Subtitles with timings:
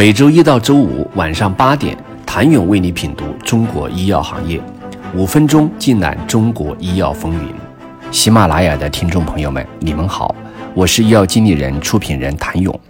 [0.00, 4.58] 每周一到周五晚上八点，谭勇为你品读中国医药行业，
[5.14, 7.54] 五分钟尽览中国医药风云。
[8.10, 10.34] 喜马拉雅的听众朋友们，你们好，
[10.72, 12.80] 我是医药经理人、出品人谭勇。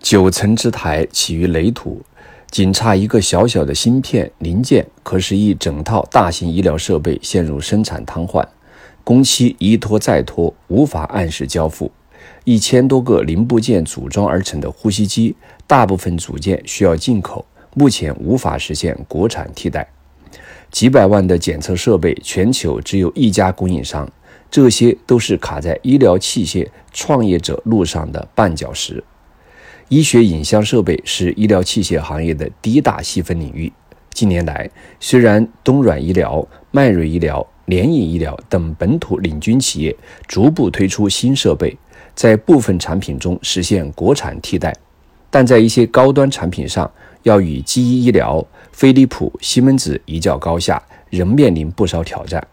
[0.00, 2.02] 九层之台起于垒土，
[2.50, 8.44] 仅差一个小小的芯片零件，可使一整套大型医疗设备陷入生产瘫痪，
[9.04, 11.88] 工期一拖再拖，无法按时交付。
[12.46, 15.34] 一千多个零部件组装而成的呼吸机，
[15.66, 19.84] 大部分组件需要进口，目前无法实现国产替代。
[20.70, 24.08] 几百万的检测设备，全球只有一家供应商，
[24.48, 29.02] 这些都是卡在医疗器械创业者路上的绊脚石。
[29.88, 33.72] 医学影像设备是医疗器械行业的第一大细分领域。
[34.12, 34.70] 近年来，
[35.00, 39.96] 虽然东软医疗、迈瑞医疗、联影医疗等本土领军企业
[40.28, 41.76] 逐步推出新设备。
[42.16, 44.74] 在部分产品中实现国产替代，
[45.30, 46.90] 但在一些高端产品上，
[47.24, 52.44] 要与基医医疗、飞利浦、西门子一较高下，仍面临不少挑战。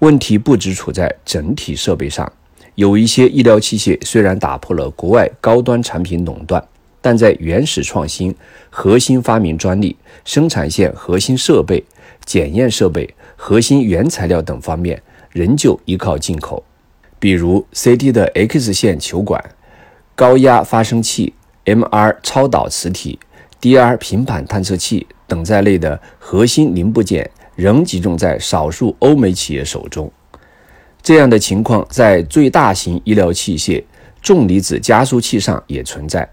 [0.00, 2.30] 问题不只处在整体设备上，
[2.74, 6.62] 有一些医疗器械虽然打破了国外高端产品垄断，
[7.00, 8.34] 但在原始创新、
[8.68, 11.82] 核心发明专利、生产线核心设备、
[12.26, 16.62] 检验设备、核心原材料等方面，仍旧依靠进口。
[17.22, 19.40] 比如 CT 的 X 线球管、
[20.16, 21.32] 高压发生器、
[21.64, 23.16] MR 超导磁体、
[23.60, 30.10] DR 平板探测器等在内的核心零部件，仍集中在少数欧美企业手中。
[31.00, 33.84] 这样的情况在最大型医疗器械
[34.20, 36.28] 重离子加速器上也存在。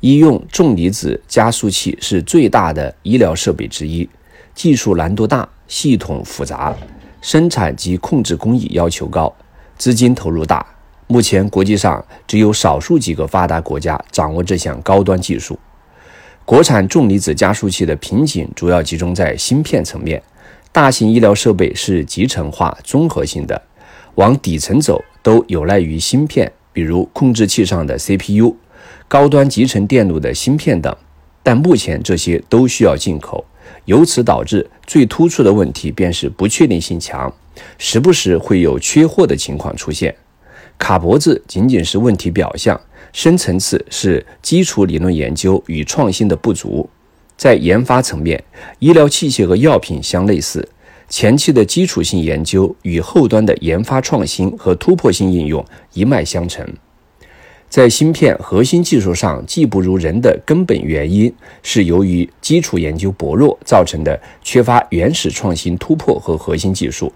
[0.00, 4.08] 医用重离子加速器是最大的医疗设备之一，
[4.54, 6.74] 技术难度大，系统复杂，
[7.20, 9.30] 生产及控制工艺要求高。
[9.82, 10.64] 资金投入大，
[11.08, 15.58] 目前国际上只有少数几个发达国家掌握这项高端技术。
[16.44, 20.22] 国产重离子加速器的瓶颈主要集中在芯片层面。
[20.70, 23.60] 大型医疗设备是集成化、综合性的，
[24.14, 28.54] 往底层走都有赖于芯片，比如控制器上的 CPU、
[29.08, 30.96] 高端集成电路的芯片等。
[31.42, 33.44] 但目前这些都需要进口，
[33.86, 37.34] 由此导致最突出的问题便是不确定性强。
[37.78, 40.14] 时不时会有缺货的情况出现，
[40.78, 42.80] 卡脖子仅仅是问题表象，
[43.12, 46.88] 深层次是基础理论研究与创新的不足。
[47.36, 48.42] 在研发层面，
[48.78, 50.68] 医疗器械和药品相类似，
[51.08, 56.66] 前期的基础性研究与后端的研发创新和突破性应用一脉相承。
[57.68, 67.10] 在芯片核心技术上技不如人的根本原因是由于基础研究薄弱造成的缺乏原始创新突破和核心技术。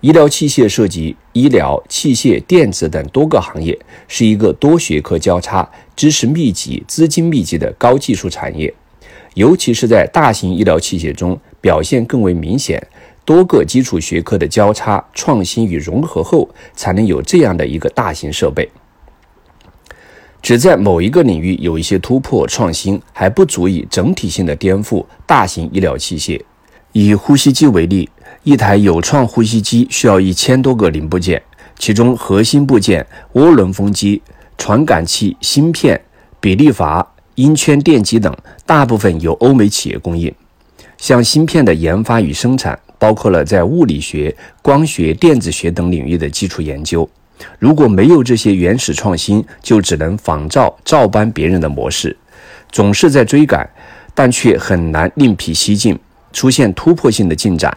[0.00, 3.76] 医疗器械涉及医疗器械、电子等多个行业，
[4.06, 8.72] 是一个多学科交叉、知识密集、资金密集的高技术产业。
[9.34, 12.84] 尤其是在大型医疗器械中，表现更为明显。
[13.24, 18.68] 多个基础学科的交叉、创新与融合后，才能有这样的一个大型设备。
[20.40, 26.40] 只在某一个领域有一些突破创新，还不足以整体性的颠覆大型医疗器械。
[26.92, 28.08] 以呼吸机为例。
[28.48, 31.42] 一台有创呼吸机需要一千多个零部件，
[31.78, 34.22] 其中核心部件涡轮风机、
[34.56, 36.00] 传感器、芯片、
[36.40, 40.34] 比例阀、音圈电机等，大部分由欧美企业供应。
[40.96, 47.06] 像芯片的研发与生产，包括了在物理学、光学、电子学等领域的基础研究。
[47.58, 52.16] 如果没有这些原始创新，就只能仿照、照搬别人的模式，
[52.72, 53.68] 总是在追赶，
[54.14, 55.98] 但却很难另辟蹊径，
[56.32, 57.76] 出现突破性的进展。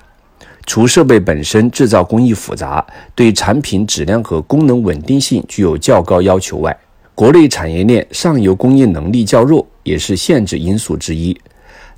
[0.71, 2.81] 除设备本身制造工艺复杂，
[3.13, 6.73] 对产品质量和功能稳定性具有较高要求外，
[7.13, 11.37] 国内产业链上游供应能力较弱，也是限制因素之一。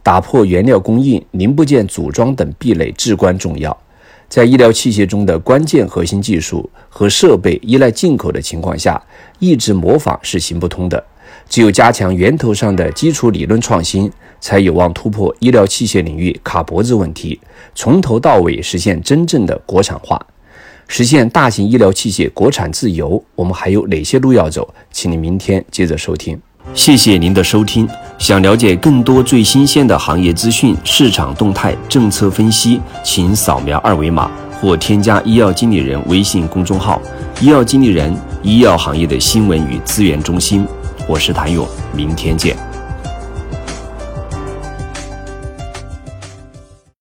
[0.01, 3.77] 打破原料供应、零部件组装等壁垒至关重要。
[4.27, 8.99] 在医疗器械中的关键核心技术和设备依赖进口的情况下，
[9.37, 11.05] 一直模仿是行不通的。
[11.47, 14.11] 只有加强源头上的基础理论创新，
[14.43, 17.39] 才有望突破医疗器械领域卡脖子问题，
[17.73, 20.21] 从头到尾实现真正的国产化，
[20.85, 23.23] 实现大型医疗器械国产自由。
[23.35, 24.67] 我们还有哪些路要走？
[24.91, 26.37] 请您明天接着收听。
[26.73, 27.87] 谢谢您的收听。
[28.17, 34.29] 想了解更多最新鲜的行业资讯、市场动态、政策分析，请扫描二维码
[34.59, 37.01] 或添加医药经理人微信公众号
[37.39, 38.13] “医药经理人”，
[38.43, 40.67] 医药行业的新闻与资源中心。
[41.07, 41.65] 我是谭勇，
[41.95, 42.72] 明天见。